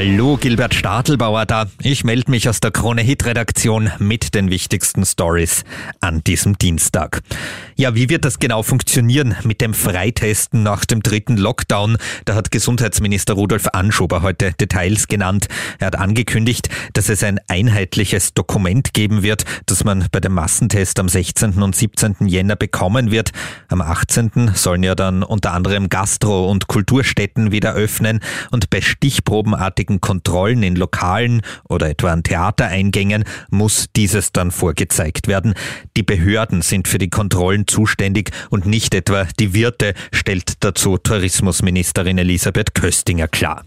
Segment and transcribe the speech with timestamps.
[0.00, 1.66] Hallo, Gilbert Stadelbauer da.
[1.82, 5.64] Ich melde mich aus der Krone Hit Redaktion mit den wichtigsten Stories
[6.00, 7.20] an diesem Dienstag.
[7.74, 11.96] Ja, wie wird das genau funktionieren mit dem Freitesten nach dem dritten Lockdown?
[12.26, 15.48] Da hat Gesundheitsminister Rudolf Anschober heute Details genannt.
[15.80, 21.00] Er hat angekündigt, dass es ein einheitliches Dokument geben wird, das man bei dem Massentest
[21.00, 21.60] am 16.
[21.60, 22.28] und 17.
[22.28, 23.32] Jänner bekommen wird.
[23.66, 24.52] Am 18.
[24.54, 28.20] sollen ja dann unter anderem Gastro- und Kulturstätten wieder öffnen
[28.52, 35.54] und bei stichprobenartigen Kontrollen in Lokalen oder etwa an Theatereingängen muss dieses dann vorgezeigt werden.
[35.96, 42.18] Die Behörden sind für die Kontrollen zuständig und nicht etwa die Wirte, stellt dazu Tourismusministerin
[42.18, 43.64] Elisabeth Köstinger klar.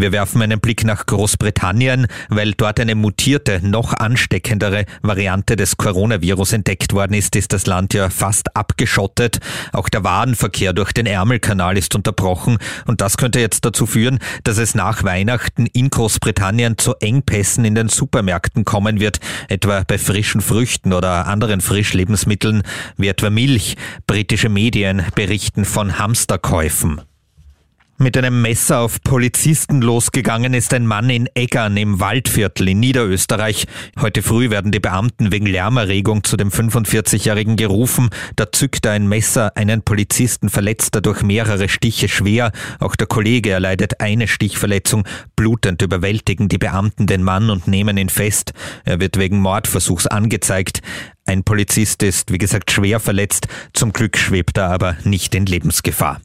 [0.00, 6.52] Wir werfen einen Blick nach Großbritannien, weil dort eine mutierte, noch ansteckendere Variante des Coronavirus
[6.52, 9.40] entdeckt worden ist, ist das Land ja fast abgeschottet.
[9.72, 14.58] Auch der Warenverkehr durch den Ärmelkanal ist unterbrochen und das könnte jetzt dazu führen, dass
[14.58, 20.42] es nach Weihnachten in Großbritannien zu Engpässen in den Supermärkten kommen wird, etwa bei frischen
[20.42, 22.62] Früchten oder anderen Frischlebensmitteln,
[22.96, 23.74] wie etwa Milch.
[24.06, 27.00] Britische Medien berichten von Hamsterkäufen.
[28.00, 33.66] Mit einem Messer auf Polizisten losgegangen ist ein Mann in Eggern im Waldviertel in Niederösterreich.
[33.98, 38.10] Heute früh werden die Beamten wegen Lärmerregung zu dem 45-Jährigen gerufen.
[38.36, 42.52] Da zückt er ein Messer, einen Polizisten verletzt er durch mehrere Stiche schwer.
[42.78, 45.02] Auch der Kollege erleidet eine Stichverletzung.
[45.34, 48.52] Blutend überwältigen die Beamten den Mann und nehmen ihn fest.
[48.84, 50.82] Er wird wegen Mordversuchs angezeigt.
[51.26, 53.48] Ein Polizist ist, wie gesagt, schwer verletzt.
[53.72, 56.20] Zum Glück schwebt er aber nicht in Lebensgefahr.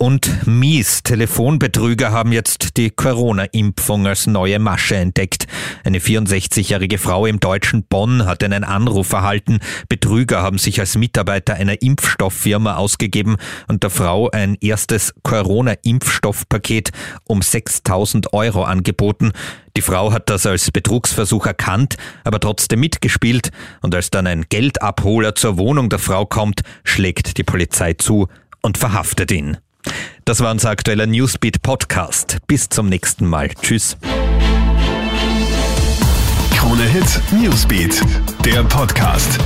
[0.00, 1.02] Und mies.
[1.02, 5.48] Telefonbetrüger haben jetzt die Corona-Impfung als neue Masche entdeckt.
[5.82, 9.58] Eine 64-jährige Frau im deutschen Bonn hat einen Anruf erhalten.
[9.88, 16.90] Betrüger haben sich als Mitarbeiter einer Impfstofffirma ausgegeben und der Frau ein erstes Corona-Impfstoffpaket
[17.24, 19.32] um 6000 Euro angeboten.
[19.76, 23.50] Die Frau hat das als Betrugsversuch erkannt, aber trotzdem mitgespielt
[23.82, 28.28] und als dann ein Geldabholer zur Wohnung der Frau kommt, schlägt die Polizei zu
[28.62, 29.56] und verhaftet ihn.
[30.24, 32.38] Das war unser aktueller Newsbeat Podcast.
[32.46, 33.48] Bis zum nächsten Mal.
[33.62, 33.96] Tschüss.
[36.54, 38.02] Krone Hit Newsbeat,
[38.44, 39.38] der Podcast.